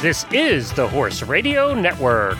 This 0.00 0.24
is 0.30 0.72
the 0.74 0.86
Horse 0.86 1.24
Radio 1.24 1.74
Network. 1.74 2.38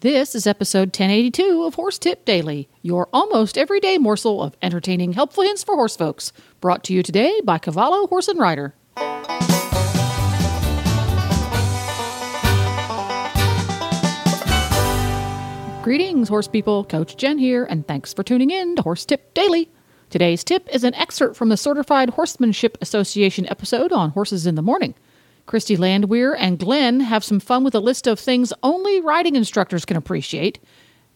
This 0.00 0.34
is 0.34 0.46
episode 0.46 0.88
1082 0.88 1.64
of 1.64 1.74
Horse 1.74 1.98
Tip 1.98 2.24
Daily, 2.24 2.70
your 2.80 3.06
almost 3.12 3.58
everyday 3.58 3.98
morsel 3.98 4.42
of 4.42 4.56
entertaining, 4.62 5.12
helpful 5.12 5.44
hints 5.44 5.62
for 5.62 5.74
horse 5.74 5.94
folks. 5.94 6.32
Brought 6.62 6.84
to 6.84 6.94
you 6.94 7.02
today 7.02 7.38
by 7.44 7.58
Cavallo 7.58 8.06
Horse 8.06 8.28
and 8.28 8.40
Rider. 8.40 8.74
Greetings, 15.82 16.30
horse 16.30 16.48
people. 16.48 16.84
Coach 16.84 17.18
Jen 17.18 17.36
here, 17.36 17.64
and 17.64 17.86
thanks 17.86 18.14
for 18.14 18.22
tuning 18.22 18.48
in 18.48 18.76
to 18.76 18.82
Horse 18.82 19.04
Tip 19.04 19.34
Daily. 19.34 19.68
Today's 20.12 20.44
tip 20.44 20.68
is 20.70 20.84
an 20.84 20.94
excerpt 20.96 21.36
from 21.36 21.48
the 21.48 21.56
Certified 21.56 22.10
Horsemanship 22.10 22.76
Association 22.82 23.48
episode 23.48 23.92
on 23.92 24.10
Horses 24.10 24.46
in 24.46 24.56
the 24.56 24.60
Morning. 24.60 24.94
Christy 25.46 25.74
Landwehr 25.74 26.36
and 26.36 26.58
Glenn 26.58 27.00
have 27.00 27.24
some 27.24 27.40
fun 27.40 27.64
with 27.64 27.74
a 27.74 27.80
list 27.80 28.06
of 28.06 28.20
things 28.20 28.52
only 28.62 29.00
riding 29.00 29.36
instructors 29.36 29.86
can 29.86 29.96
appreciate. 29.96 30.58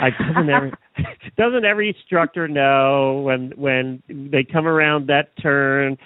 I 0.00 0.10
doesn't 0.10 0.48
every 0.50 0.72
doesn't 1.36 1.64
every 1.64 1.88
instructor 1.88 2.48
know 2.48 3.20
when 3.24 3.52
when 3.56 4.02
they 4.08 4.44
come 4.44 4.66
around 4.66 5.08
that 5.08 5.36
turn 5.42 5.98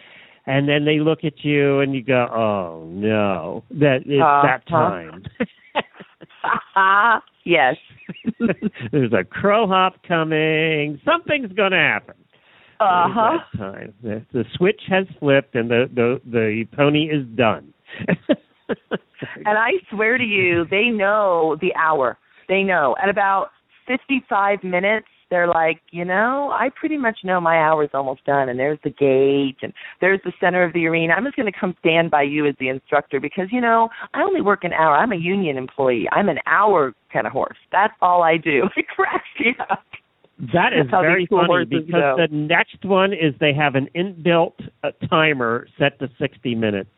and 0.47 0.69
then 0.69 0.85
they 0.85 0.99
look 0.99 1.25
at 1.25 1.45
you 1.45 1.81
and 1.81 1.95
you 1.95 2.03
go, 2.03 2.27
Oh 2.33 2.85
no, 2.89 3.65
that 3.71 4.01
it's 4.07 4.19
that 4.19 4.63
Uh-huh. 4.73 5.01
time. 6.43 7.23
yes. 7.45 7.77
There's 8.93 9.13
a 9.13 9.25
crow 9.25 9.67
hop 9.67 10.03
coming. 10.07 11.01
Something's 11.05 11.53
going 11.53 11.73
to 11.73 11.79
happen. 11.79 12.15
Uh 12.81 13.09
huh. 13.11 13.39
Time. 13.57 13.93
The, 14.03 14.25
the 14.33 14.45
switch 14.55 14.83
has 14.89 15.07
flipped 15.19 15.55
and 15.55 15.71
the 15.71 15.89
the, 15.95 16.21
the 16.27 16.65
pony 16.77 17.11
is 17.11 17.27
done. 17.37 17.73
And 19.45 19.59
I 19.59 19.73
swear 19.91 20.17
to 20.17 20.25
you, 20.25 20.65
they 20.71 20.91
know 20.91 21.57
the 21.61 21.75
hour. 21.75 22.17
They 22.49 22.63
know. 22.63 22.95
At 23.03 23.09
about 23.09 23.49
55 23.89 24.63
minutes, 24.63 25.09
they're 25.31 25.49
like, 25.49 25.81
you 25.91 26.05
know, 26.05 26.51
I 26.53 26.71
pretty 26.79 26.97
much 26.97 27.19
know 27.25 27.41
my 27.41 27.59
hour's 27.59 27.91
almost 27.93 28.25
done, 28.25 28.49
and 28.49 28.59
there's 28.59 28.79
the 28.83 28.91
gate, 28.91 29.57
and 29.63 29.73
there's 30.01 30.21
the 30.25 30.33
center 30.41 30.63
of 30.63 30.73
the 30.73 30.87
arena. 30.87 31.15
I'm 31.15 31.25
just 31.25 31.37
going 31.37 31.51
to 31.51 31.59
come 31.59 31.75
stand 31.81 32.11
by 32.11 32.23
you 32.23 32.47
as 32.47 32.55
the 32.59 32.69
instructor 32.69 33.21
because, 33.21 33.49
you 33.51 33.61
know, 33.61 33.89
I 34.15 34.23
only 34.23 34.41
work 34.41 34.65
an 34.65 34.73
hour. 34.73 34.97
I'm 34.97 35.13
a 35.13 35.17
union 35.17 35.57
employee. 35.57 36.09
I'm 36.13 36.29
an 36.29 36.39
hour 36.47 36.95
kind 37.13 37.27
of 37.27 37.33
horse. 37.33 37.59
That's 37.73 37.95
all 38.01 38.23
I 38.23 38.37
do. 38.37 38.69
It 38.77 38.87
cracks 38.89 39.25
me 39.41 39.57
up. 39.71 39.83
That 40.53 40.73
is 40.73 40.89
very 40.91 41.27
funny 41.27 41.65
because 41.65 41.91
go. 41.91 42.17
the 42.17 42.29
next 42.33 42.85
one 42.85 43.13
is 43.13 43.35
they 43.41 43.53
have 43.53 43.75
an 43.75 43.89
inbuilt 43.97 44.55
uh, 44.85 44.93
timer 45.11 45.67
set 45.79 45.99
to 45.99 46.09
60 46.17 46.55
minutes. 46.55 46.91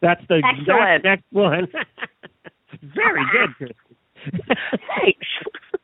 That's 0.00 0.20
the 0.28 0.42
Excellent. 0.44 0.60
exact 0.60 1.04
next 1.04 1.24
one. 1.30 1.68
very 2.94 3.22
good. 3.58 3.74
Thanks. 4.32 5.26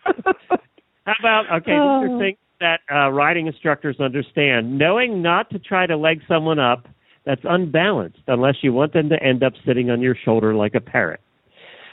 How 1.04 1.14
about 1.18 1.44
okay? 1.52 1.72
These 1.72 1.78
are 1.80 2.18
things 2.18 2.38
that 2.60 2.80
uh, 2.92 3.10
riding 3.10 3.46
instructors 3.46 3.96
understand. 4.00 4.78
Knowing 4.78 5.22
not 5.22 5.50
to 5.50 5.58
try 5.58 5.86
to 5.86 5.96
leg 5.96 6.20
someone 6.28 6.58
up 6.58 6.86
that's 7.24 7.40
unbalanced 7.44 8.20
unless 8.28 8.56
you 8.62 8.72
want 8.72 8.92
them 8.92 9.08
to 9.08 9.22
end 9.22 9.42
up 9.42 9.52
sitting 9.66 9.90
on 9.90 10.00
your 10.00 10.16
shoulder 10.24 10.54
like 10.54 10.74
a 10.74 10.80
parrot, 10.80 11.20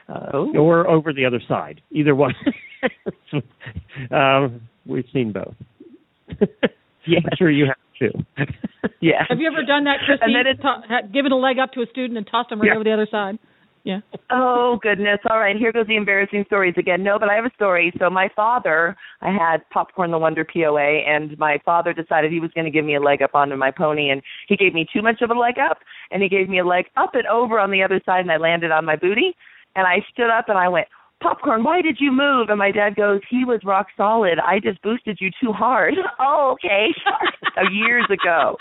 uh, 0.07 0.38
or 0.56 0.88
over 0.88 1.13
the 1.13 1.25
other 1.25 1.41
side. 1.47 1.81
Either 1.91 2.16
one. 2.16 2.34
um, 4.12 4.62
we've 4.86 5.06
seen 5.13 5.31
both. 5.31 5.56
Yeah. 7.06 7.19
I'm 7.25 7.38
sure 7.38 7.50
you 7.50 7.66
have 7.66 7.75
too. 8.00 8.12
yeah. 9.02 9.24
Have 9.30 9.40
you 9.40 9.48
ever 9.48 9.64
done 9.66 9.84
that, 9.84 9.98
Christine? 10.06 10.34
And 10.34 10.36
then 10.36 10.48
it- 10.48 10.62
To- 10.62 11.08
given 11.14 11.32
a 11.32 11.38
leg 11.38 11.60
up 11.60 11.74
to 11.74 11.82
a 11.82 11.86
student 11.88 12.18
and 12.18 12.26
tossed 12.26 12.52
him 12.52 12.60
right 12.62 12.68
Yeah. 12.70 12.76
over 12.76 12.84
the 12.84 12.94
other 12.94 13.08
side? 13.12 13.38
Yeah. 13.86 14.02
Oh 14.30 14.78
goodness! 14.82 15.20
All 15.30 15.40
right, 15.40 15.56
here 15.56 15.72
goes 15.72 15.88
the 15.88 15.96
embarrassing 15.96 16.44
stories 16.48 16.74
again. 16.78 17.02
No, 17.02 17.18
but 17.18 17.30
I 17.30 17.36
have 17.36 17.46
a 17.46 17.54
story. 17.56 17.94
So 17.98 18.10
my 18.10 18.30
father, 18.36 18.96
I 19.22 19.32
had 19.32 19.68
Popcorn 19.70 20.12
the 20.12 20.18
Wonder 20.20 20.44
POA, 20.46 21.06
and 21.08 21.38
my 21.40 21.60
father 21.64 21.94
decided 21.94 22.30
he 22.30 22.42
was 22.42 22.52
going 22.52 22.66
to 22.66 22.72
give 22.72 22.84
me 22.84 22.96
a 22.96 23.00
leg 23.00 23.22
up 23.22 23.34
onto 23.36 23.56
my 23.56 23.72
pony, 23.72 24.10
and 24.10 24.22
he 24.50 24.58
gave 24.58 24.74
me 24.74 24.86
too 24.92 25.02
much 25.02 25.22
of 25.22 25.31
a 25.31 25.34
leg 25.34 25.56
up, 25.60 25.80
and 26.12 26.22
he 26.22 26.28
gave 26.28 26.50
me 26.50 26.60
a 26.60 26.66
leg 26.66 26.86
up 26.98 27.16
and 27.16 27.26
over 27.28 27.58
on 27.58 27.72
the 27.72 27.81
other 27.81 28.02
side, 28.06 28.20
and 28.20 28.31
I 28.31 28.38
landed 28.38 28.70
on 28.70 28.84
my 28.84 28.98
booty, 28.98 29.34
and 29.78 29.88
I 29.88 30.04
stood 30.12 30.30
up 30.30 30.50
and 30.50 30.58
I 30.58 30.68
went, 30.68 30.88
Popcorn, 31.22 31.63
why 31.63 31.81
did 31.81 31.97
you 32.00 32.12
move? 32.12 32.50
And 32.50 32.57
my 32.57 32.72
dad 32.72 32.96
goes, 32.96 33.19
he 33.30 33.44
was 33.46 33.59
rock 33.66 33.88
solid. 33.97 34.40
I 34.40 34.59
just 34.59 34.81
boosted 34.81 35.18
you 35.19 35.30
too 35.41 35.52
hard. 35.52 35.96
oh, 36.19 36.52
okay. 36.53 36.88
so 37.56 37.69
years 37.72 38.06
ago. 38.09 38.56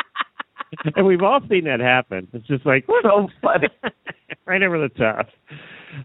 and 0.96 1.06
we've 1.06 1.22
all 1.22 1.40
seen 1.48 1.64
that 1.64 1.80
happen. 1.80 2.26
It's 2.32 2.46
just 2.46 2.66
like 2.66 2.84
So 3.02 3.28
funny. 3.40 3.68
right 4.46 4.62
over 4.62 4.78
the 4.78 4.88
top. 4.90 5.28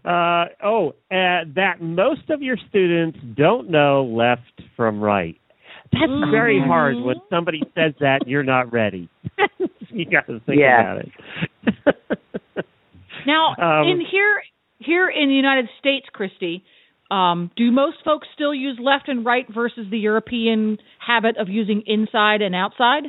Uh, 0.04 0.46
oh, 0.64 0.90
uh, 1.10 1.44
that 1.54 1.76
most 1.80 2.30
of 2.30 2.40
your 2.40 2.56
students 2.68 3.18
don't 3.36 3.68
know 3.68 4.04
left 4.04 4.62
from 4.76 5.00
right. 5.00 5.36
That's 5.92 6.30
very 6.32 6.58
hard 6.60 6.96
when 6.96 7.16
somebody 7.30 7.62
says 7.74 7.92
that 8.00 8.26
you're 8.26 8.42
not 8.42 8.72
ready. 8.72 9.08
you 9.90 10.06
got 10.06 10.26
to 10.26 10.40
think 10.40 10.58
Yeah. 10.60 10.80
about 10.80 11.04
it. 11.04 12.66
Now, 13.26 13.54
Um, 13.58 13.88
in 13.88 14.00
here, 14.00 14.42
here 14.84 15.08
in 15.08 15.28
the 15.28 15.34
United 15.34 15.68
States, 15.78 16.06
Christy, 16.12 16.64
um, 17.10 17.50
do 17.56 17.70
most 17.70 17.98
folks 18.04 18.26
still 18.34 18.54
use 18.54 18.78
left 18.82 19.08
and 19.08 19.24
right 19.24 19.46
versus 19.52 19.86
the 19.90 19.98
European 19.98 20.78
habit 20.98 21.36
of 21.36 21.48
using 21.48 21.82
inside 21.86 22.42
and 22.42 22.54
outside? 22.54 23.04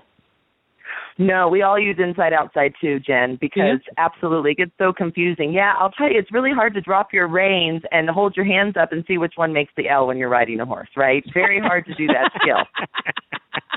No, 1.18 1.48
we 1.48 1.62
all 1.62 1.80
use 1.80 1.95
inside 1.98 2.33
outside 2.33 2.74
too, 2.81 3.00
Jen, 3.00 3.38
because 3.39 3.80
absolutely 3.98 4.51
it 4.51 4.57
gets 4.57 4.72
so 4.77 4.92
confusing. 4.92 5.54
Yeah, 5.54 5.74
I'll 5.80 5.92
tell 5.92 6.12
you, 6.12 6.19
it's 6.19 6.31
really 6.31 6.51
hard 6.51 6.74
to 6.74 6.81
drop 6.81 7.13
your 7.13 7.27
reins 7.27 7.83
and 7.92 8.10
hold 8.10 8.36
your 8.36 8.45
hands 8.45 8.75
up 8.80 8.92
and 8.92 9.04
see 9.07 9.18
which 9.18 9.33
one 9.36 9.54
makes 9.54 9.71
the 9.78 9.88
L 9.88 10.07
when 10.07 10.18
you're 10.18 10.30
riding 10.30 10.60
a 10.60 10.66
horse, 10.66 10.89
right? 10.98 11.24
Very 11.33 11.60
hard 11.60 11.86
to 11.86 11.94
do 11.95 12.07
that 12.07 12.31
skill. 12.42 12.57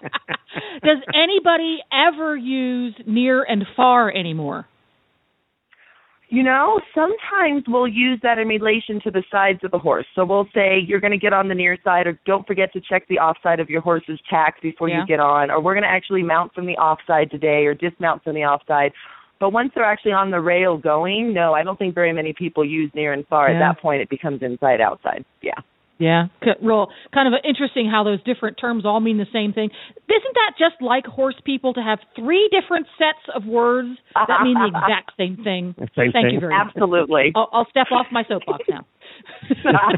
Does 0.82 0.98
anybody 1.14 1.78
ever 1.92 2.36
use 2.36 2.94
near 3.06 3.44
and 3.44 3.64
far 3.76 4.12
anymore? 4.14 4.66
You 6.30 6.42
know, 6.42 6.78
sometimes 6.94 7.64
we'll 7.66 7.88
use 7.88 8.20
that 8.22 8.38
in 8.38 8.48
relation 8.48 9.00
to 9.02 9.10
the 9.10 9.22
sides 9.30 9.60
of 9.64 9.70
the 9.70 9.78
horse. 9.78 10.04
So 10.14 10.26
we'll 10.26 10.46
say 10.54 10.78
you're 10.86 11.00
going 11.00 11.12
to 11.12 11.18
get 11.18 11.32
on 11.32 11.48
the 11.48 11.54
near 11.54 11.78
side, 11.82 12.06
or 12.06 12.18
don't 12.26 12.46
forget 12.46 12.70
to 12.74 12.82
check 12.82 13.08
the 13.08 13.18
offside 13.18 13.60
of 13.60 13.70
your 13.70 13.80
horse's 13.80 14.20
tack 14.28 14.60
before 14.60 14.90
Yeah. 14.90 15.00
you 15.00 15.06
get 15.06 15.20
on, 15.20 15.50
or 15.50 15.60
we're 15.62 15.72
going 15.72 15.84
to 15.84 15.90
actually 15.90 16.22
mount 16.22 16.52
from 16.52 16.66
the 16.66 16.76
offside 16.76 17.30
today, 17.30 17.64
or 17.64 17.72
dismount 17.72 18.22
from 18.24 18.34
the 18.34 18.44
offside. 18.44 18.92
But 19.40 19.50
once 19.50 19.72
they're 19.74 19.84
actually 19.84 20.12
on 20.12 20.30
the 20.30 20.40
rail 20.40 20.76
going, 20.76 21.32
no, 21.32 21.54
I 21.54 21.62
don't 21.62 21.78
think 21.78 21.94
very 21.94 22.12
many 22.12 22.34
people 22.34 22.64
use 22.64 22.90
near 22.94 23.14
and 23.14 23.26
far. 23.28 23.48
Yeah. 23.48 23.56
At 23.56 23.60
that 23.60 23.80
point, 23.80 24.02
it 24.02 24.10
becomes 24.10 24.42
inside 24.42 24.82
outside. 24.82 25.24
Yeah. 25.40 25.58
Yeah, 25.98 26.26
c- 26.44 26.50
real 26.62 26.88
kind 27.12 27.26
of 27.32 27.40
interesting 27.42 27.88
how 27.90 28.04
those 28.04 28.22
different 28.22 28.56
terms 28.56 28.86
all 28.86 29.00
mean 29.00 29.18
the 29.18 29.26
same 29.32 29.52
thing. 29.52 29.68
Isn't 30.08 30.34
that 30.34 30.52
just 30.58 30.80
like 30.80 31.04
horse 31.06 31.34
people 31.44 31.74
to 31.74 31.80
have 31.82 31.98
three 32.14 32.48
different 32.52 32.86
sets 32.96 33.18
of 33.34 33.44
words 33.44 33.98
that 34.14 34.42
mean 34.42 34.54
the 34.54 34.68
exact 34.78 35.12
same 35.18 35.36
thing? 35.42 35.74
Same 35.96 36.12
Thank 36.12 36.26
thing. 36.26 36.34
you 36.34 36.40
very 36.40 36.54
much. 36.56 36.68
Absolutely. 36.68 37.32
I'll, 37.34 37.48
I'll 37.52 37.66
step 37.70 37.88
off 37.90 38.06
my 38.12 38.22
soapbox 38.28 38.64
now. 38.68 38.86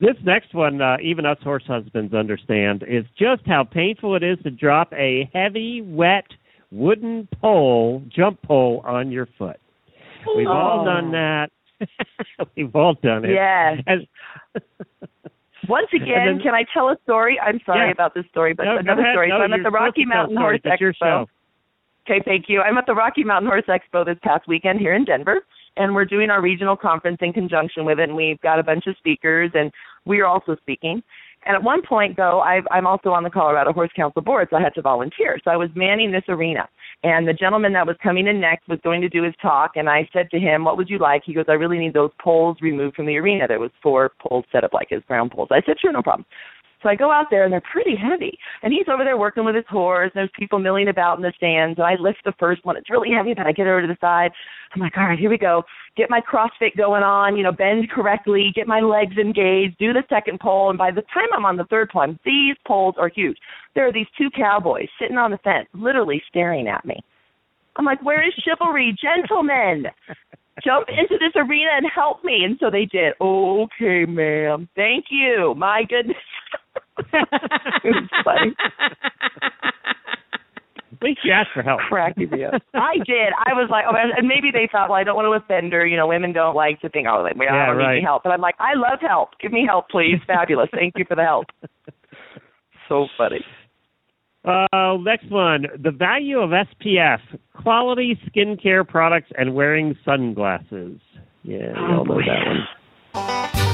This 0.00 0.16
next 0.24 0.54
one, 0.54 0.80
uh, 0.80 0.96
even 1.02 1.26
us 1.26 1.36
horse 1.44 1.64
husbands 1.66 2.14
understand, 2.14 2.82
is 2.88 3.04
just 3.18 3.42
how 3.44 3.64
painful 3.64 4.16
it 4.16 4.22
is 4.22 4.38
to 4.44 4.50
drop 4.50 4.90
a 4.94 5.28
heavy, 5.34 5.82
wet 5.82 6.24
wooden 6.70 7.28
pole, 7.38 8.02
jump 8.08 8.40
pole, 8.40 8.82
on 8.86 9.10
your 9.12 9.28
foot. 9.36 9.58
We've 10.38 10.46
all 10.48 10.80
Oh. 10.80 10.84
done 10.86 11.12
that. 11.12 11.50
We've 12.56 12.74
all 12.74 12.94
done 12.94 13.26
it. 13.26 13.32
Yes. 13.34 13.82
And- 13.86 14.06
Once 15.68 15.88
again, 15.94 16.26
then- 16.26 16.40
can 16.40 16.54
I 16.54 16.64
tell 16.72 16.88
a 16.88 16.96
story? 17.04 17.38
I'm 17.38 17.60
sorry 17.66 17.86
Yeah. 17.88 17.92
about 17.92 18.14
this 18.14 18.24
story, 18.30 18.54
but 18.54 18.64
No, 18.64 18.78
another 18.78 19.02
ahead. 19.02 19.14
story. 19.14 19.28
No, 19.28 19.38
so 19.38 19.42
I'm 19.44 19.52
at 19.52 19.62
the 19.62 19.70
Rocky 19.70 20.02
supposed 20.04 20.28
to 20.28 20.34
tell 20.34 20.36
Mountain. 20.36 20.36
Horse 20.38 20.60
Expo. 20.64 21.26
Okay, 22.08 22.20
thank 22.24 22.48
you. 22.48 22.62
I'm 22.62 22.78
at 22.78 22.86
the 22.86 22.94
Rocky 22.94 23.24
Mountain 23.24 23.48
Horse 23.48 23.66
Expo 23.68 24.04
this 24.04 24.18
past 24.22 24.48
weekend 24.48 24.80
here 24.80 24.94
in 24.94 25.04
Denver, 25.04 25.40
and 25.76 25.94
we're 25.94 26.06
doing 26.06 26.30
our 26.30 26.40
regional 26.40 26.76
conference 26.76 27.18
in 27.20 27.32
conjunction 27.32 27.84
with 27.84 28.00
it. 28.00 28.04
And 28.08 28.16
we've 28.16 28.40
got 28.40 28.58
a 28.58 28.62
bunch 28.62 28.86
of 28.86 28.96
speakers, 28.96 29.50
and 29.54 29.70
we 30.06 30.20
are 30.20 30.26
also 30.26 30.56
speaking. 30.56 31.02
And 31.46 31.56
at 31.56 31.62
one 31.62 31.80
point, 31.82 32.16
though, 32.16 32.40
I've, 32.40 32.64
I'm 32.70 32.86
also 32.86 33.10
on 33.10 33.22
the 33.22 33.30
Colorado 33.30 33.72
Horse 33.72 33.90
Council 33.96 34.20
board, 34.20 34.48
so 34.50 34.56
I 34.56 34.62
had 34.62 34.74
to 34.74 34.82
volunteer. 34.82 35.38
So 35.42 35.50
I 35.50 35.56
was 35.56 35.70
manning 35.74 36.12
this 36.12 36.24
arena, 36.28 36.68
and 37.02 37.26
the 37.26 37.32
gentleman 37.32 37.72
that 37.72 37.86
was 37.86 37.96
coming 38.02 38.26
in 38.26 38.40
next 38.40 38.68
was 38.68 38.78
going 38.84 39.00
to 39.00 39.08
do 39.08 39.22
his 39.22 39.34
talk. 39.40 39.72
And 39.76 39.88
I 39.88 40.08
said 40.12 40.30
to 40.30 40.38
him, 40.38 40.64
"What 40.64 40.76
would 40.76 40.90
you 40.90 40.98
like?" 40.98 41.22
He 41.24 41.32
goes, 41.32 41.46
"I 41.48 41.52
really 41.52 41.78
need 41.78 41.94
those 41.94 42.10
poles 42.20 42.58
removed 42.60 42.94
from 42.94 43.06
the 43.06 43.16
arena." 43.16 43.48
There 43.48 43.58
was 43.58 43.70
four 43.82 44.12
poles 44.20 44.44
set 44.52 44.64
up 44.64 44.74
like 44.74 44.88
his 44.90 45.02
ground 45.08 45.30
poles. 45.30 45.48
I 45.50 45.62
said, 45.64 45.80
"Sure, 45.80 45.92
no 45.92 46.02
problem." 46.02 46.26
So 46.82 46.88
I 46.88 46.94
go 46.94 47.10
out 47.10 47.26
there 47.30 47.44
and 47.44 47.52
they're 47.52 47.62
pretty 47.72 47.94
heavy. 47.96 48.38
And 48.62 48.72
he's 48.72 48.88
over 48.88 49.04
there 49.04 49.16
working 49.16 49.44
with 49.44 49.54
his 49.54 49.64
horse. 49.68 50.10
There's 50.14 50.30
people 50.38 50.58
milling 50.58 50.88
about 50.88 51.18
in 51.18 51.22
the 51.22 51.32
stands. 51.36 51.78
And 51.78 51.86
I 51.86 51.96
lift 52.00 52.18
the 52.24 52.32
first 52.38 52.64
one. 52.64 52.76
It's 52.76 52.90
really 52.90 53.10
heavy, 53.10 53.34
but 53.34 53.46
I 53.46 53.52
get 53.52 53.66
over 53.66 53.82
to 53.82 53.86
the 53.86 53.98
side. 54.00 54.30
I'm 54.74 54.80
like, 54.80 54.96
all 54.96 55.04
right, 55.04 55.18
here 55.18 55.30
we 55.30 55.38
go. 55.38 55.62
Get 55.96 56.10
my 56.10 56.20
CrossFit 56.20 56.76
going 56.76 57.02
on, 57.02 57.36
you 57.36 57.42
know, 57.42 57.52
bend 57.52 57.90
correctly, 57.90 58.52
get 58.54 58.66
my 58.66 58.80
legs 58.80 59.16
engaged, 59.18 59.78
do 59.78 59.92
the 59.92 60.04
second 60.08 60.40
pole. 60.40 60.70
And 60.70 60.78
by 60.78 60.90
the 60.90 61.02
time 61.12 61.28
I'm 61.34 61.44
on 61.44 61.56
the 61.56 61.64
third 61.64 61.90
pole, 61.90 62.14
these 62.24 62.56
poles 62.66 62.94
are 62.98 63.08
huge. 63.08 63.36
There 63.74 63.86
are 63.86 63.92
these 63.92 64.06
two 64.16 64.30
cowboys 64.30 64.88
sitting 65.00 65.18
on 65.18 65.30
the 65.30 65.38
fence, 65.38 65.68
literally 65.74 66.22
staring 66.28 66.68
at 66.68 66.84
me. 66.84 66.96
I'm 67.76 67.84
like, 67.84 68.02
where 68.02 68.26
is 68.26 68.32
chivalry? 68.44 68.96
Gentlemen, 69.00 69.86
jump 70.64 70.88
into 70.88 71.18
this 71.18 71.32
arena 71.36 71.70
and 71.76 71.86
help 71.92 72.24
me. 72.24 72.44
And 72.44 72.56
so 72.60 72.70
they 72.70 72.84
did. 72.86 73.14
Okay, 73.20 74.04
ma'am. 74.06 74.68
Thank 74.74 75.06
you. 75.10 75.54
My 75.56 75.84
goodness. 75.88 76.16
It 77.12 77.94
was 77.94 78.08
funny. 78.24 78.54
At 80.92 81.02
least 81.04 81.20
you 81.24 81.32
asked 81.32 81.50
for 81.54 81.62
help. 81.62 81.80
Cracking 81.88 82.28
me 82.30 82.44
up. 82.44 82.60
I 82.74 82.96
did. 83.06 83.32
I 83.46 83.54
was 83.54 83.68
like, 83.70 83.86
oh, 83.88 83.94
and 83.96 84.28
maybe 84.28 84.50
they 84.52 84.68
thought, 84.70 84.90
well, 84.90 84.98
I 84.98 85.04
don't 85.04 85.16
want 85.16 85.26
to 85.26 85.32
offend 85.32 85.72
her. 85.72 85.86
You 85.86 85.96
know, 85.96 86.06
women 86.06 86.32
don't 86.34 86.54
like 86.54 86.80
to 86.82 86.90
think, 86.90 87.06
oh, 87.10 87.22
like, 87.22 87.36
well, 87.36 87.48
I 87.50 87.56
Yeah, 87.56 87.66
don't 87.66 87.76
right. 87.76 87.86
need 87.92 87.96
any 87.98 88.04
help. 88.04 88.22
But 88.22 88.32
I'm 88.32 88.40
like, 88.42 88.56
I 88.58 88.74
love 88.74 88.98
help. 89.00 89.30
Give 89.40 89.50
me 89.52 89.64
help, 89.66 89.88
please. 89.88 90.18
Fabulous. 90.26 90.68
Thank 90.74 90.94
you 90.96 91.04
for 91.08 91.14
the 91.16 91.24
help. 91.24 91.46
So 92.88 93.06
funny. 93.16 93.44
Uh, 94.44 94.96
next 95.00 95.30
one, 95.30 95.66
the 95.80 95.92
value 95.92 96.40
of 96.40 96.50
SPF, 96.50 97.20
quality 97.62 98.18
skincare 98.26 98.84
products, 98.84 99.30
and 99.38 99.54
wearing 99.54 99.96
sunglasses. 100.04 100.98
Yeah, 101.44 101.72
we 101.72 101.94
all 101.94 102.04
know 102.04 102.18
that 102.18 102.46
one. 103.14 103.69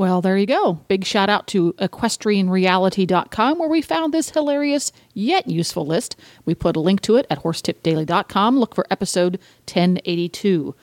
Well, 0.00 0.22
there 0.22 0.38
you 0.38 0.46
go. 0.46 0.80
Big 0.88 1.04
shout 1.04 1.28
out 1.28 1.46
to 1.48 1.74
equestrianreality.com 1.74 3.58
where 3.58 3.68
we 3.68 3.82
found 3.82 4.14
this 4.14 4.30
hilarious 4.30 4.92
yet 5.12 5.46
useful 5.46 5.84
list. 5.84 6.16
We 6.46 6.54
put 6.54 6.74
a 6.74 6.80
link 6.80 7.02
to 7.02 7.16
it 7.16 7.26
at 7.28 7.42
horsetipdaily.com. 7.42 8.58
Look 8.58 8.74
for 8.74 8.86
episode 8.90 9.38
1082. 9.68 10.74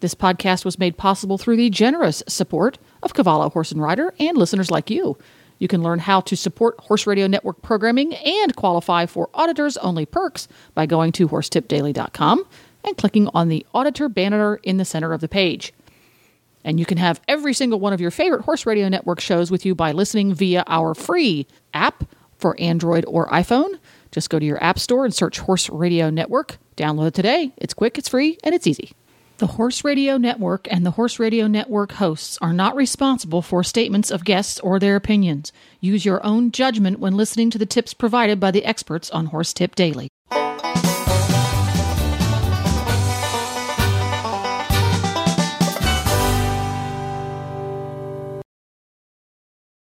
This 0.00 0.14
podcast 0.14 0.66
was 0.66 0.78
made 0.78 0.98
possible 0.98 1.38
through 1.38 1.56
the 1.56 1.70
generous 1.70 2.22
support 2.28 2.76
of 3.02 3.14
Cavallo 3.14 3.48
Horse 3.48 3.72
and 3.72 3.80
Rider 3.80 4.12
and 4.20 4.36
listeners 4.36 4.70
like 4.70 4.90
you. 4.90 5.16
You 5.58 5.68
can 5.68 5.82
learn 5.82 6.00
how 6.00 6.20
to 6.20 6.36
support 6.36 6.78
Horse 6.80 7.06
Radio 7.06 7.26
Network 7.26 7.62
programming 7.62 8.14
and 8.14 8.54
qualify 8.56 9.06
for 9.06 9.30
auditors 9.32 9.78
only 9.78 10.04
perks 10.04 10.48
by 10.74 10.84
going 10.84 11.12
to 11.12 11.28
horsetipdaily.com 11.28 12.44
and 12.84 12.96
clicking 12.98 13.30
on 13.32 13.48
the 13.48 13.64
auditor 13.72 14.10
banner 14.10 14.56
in 14.56 14.76
the 14.76 14.84
center 14.84 15.14
of 15.14 15.22
the 15.22 15.28
page. 15.28 15.72
And 16.66 16.80
you 16.80 16.84
can 16.84 16.98
have 16.98 17.20
every 17.28 17.54
single 17.54 17.78
one 17.78 17.92
of 17.92 18.00
your 18.00 18.10
favorite 18.10 18.42
Horse 18.42 18.66
Radio 18.66 18.88
Network 18.88 19.20
shows 19.20 19.52
with 19.52 19.64
you 19.64 19.76
by 19.76 19.92
listening 19.92 20.34
via 20.34 20.64
our 20.66 20.96
free 20.96 21.46
app 21.72 22.02
for 22.38 22.60
Android 22.60 23.04
or 23.06 23.28
iPhone. 23.28 23.78
Just 24.10 24.30
go 24.30 24.40
to 24.40 24.44
your 24.44 24.62
app 24.62 24.80
store 24.80 25.04
and 25.04 25.14
search 25.14 25.38
Horse 25.38 25.70
Radio 25.70 26.10
Network. 26.10 26.58
Download 26.76 27.06
it 27.06 27.14
today. 27.14 27.52
It's 27.56 27.72
quick, 27.72 27.96
it's 27.98 28.08
free, 28.08 28.36
and 28.42 28.52
it's 28.52 28.66
easy. 28.66 28.90
The 29.38 29.46
Horse 29.46 29.84
Radio 29.84 30.16
Network 30.16 30.66
and 30.68 30.84
the 30.84 30.92
Horse 30.92 31.20
Radio 31.20 31.46
Network 31.46 31.92
hosts 31.92 32.36
are 32.42 32.52
not 32.52 32.74
responsible 32.74 33.42
for 33.42 33.62
statements 33.62 34.10
of 34.10 34.24
guests 34.24 34.58
or 34.58 34.80
their 34.80 34.96
opinions. 34.96 35.52
Use 35.80 36.04
your 36.04 36.24
own 36.26 36.50
judgment 36.50 36.98
when 36.98 37.16
listening 37.16 37.48
to 37.50 37.58
the 37.58 37.66
tips 37.66 37.94
provided 37.94 38.40
by 38.40 38.50
the 38.50 38.64
experts 38.64 39.08
on 39.10 39.26
Horse 39.26 39.52
Tip 39.52 39.76
Daily. 39.76 40.08